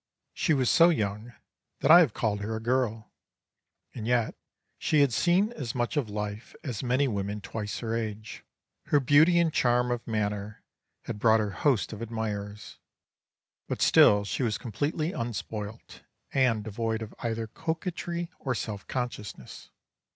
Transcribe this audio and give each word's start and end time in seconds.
She 0.33 0.55
was 0.55 0.67
so 0.71 0.89
young 0.89 1.33
that 1.81 1.91
I 1.91 1.99
have 1.99 2.15
called 2.15 2.39
her 2.39 2.55
a 2.55 2.59
girl, 2.59 3.11
and 3.93 4.07
yet 4.07 4.33
she 4.79 5.01
had 5.01 5.13
seen 5.13 5.53
as 5.53 5.75
much 5.75 5.95
of 5.95 6.09
life 6.09 6.55
as 6.63 6.81
many 6.81 7.07
women 7.07 7.39
twice 7.39 7.77
her 7.81 7.95
age. 7.95 8.43
Her 8.85 8.99
beauty 8.99 9.37
and 9.37 9.53
charm 9.53 9.91
of 9.91 10.07
manner 10.07 10.63
had 11.03 11.19
brought 11.19 11.39
her 11.39 11.51
hosts 11.51 11.93
of 11.93 12.01
admirers, 12.01 12.79
but 13.67 13.79
still 13.79 14.23
she 14.25 14.41
was 14.41 14.57
completely 14.57 15.11
unspoilt, 15.11 16.01
and 16.33 16.63
devoid 16.63 17.03
of 17.03 17.13
either 17.19 17.45
coquetry 17.45 18.31
or 18.39 18.55
self 18.55 18.87
consciousness. 18.87 19.69